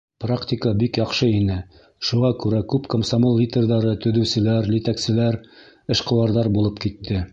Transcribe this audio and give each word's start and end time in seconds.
Практика 0.23 0.69
бик 0.83 0.97
яҡшы 0.99 1.27
ине, 1.41 1.57
шуға 2.09 2.31
күрә 2.45 2.61
күп 2.73 2.89
комсомол 2.93 3.37
лидерҙары 3.41 3.93
төҙөүселәр, 4.07 4.71
етәкселәр, 4.79 5.39
эшҡыуарҙар 5.97 6.51
булып 6.57 6.83
китте. 6.87 7.23